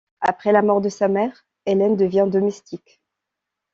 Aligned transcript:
Après 0.21 0.51
la 0.51 0.63
mort 0.63 0.81
de 0.81 0.89
sa 0.89 1.07
mère, 1.07 1.45
Hélène 1.67 1.95
devient 1.95 2.25
domestique. 2.27 3.03